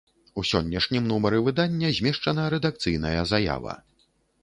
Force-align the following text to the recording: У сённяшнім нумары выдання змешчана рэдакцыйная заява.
У 0.41 0.45
сённяшнім 0.51 1.03
нумары 1.11 1.43
выдання 1.49 1.93
змешчана 1.99 2.49
рэдакцыйная 2.57 3.21
заява. 3.37 3.81